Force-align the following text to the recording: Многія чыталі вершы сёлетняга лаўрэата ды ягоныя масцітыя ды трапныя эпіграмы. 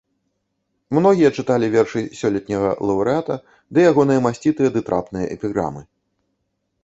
Многія 0.97 1.29
чыталі 1.41 1.67
вершы 1.75 2.01
сёлетняга 2.21 2.71
лаўрэата 2.89 3.35
ды 3.77 3.85
ягоныя 3.91 4.19
масцітыя 4.29 4.69
ды 4.77 4.83
трапныя 4.87 5.25
эпіграмы. 5.35 5.81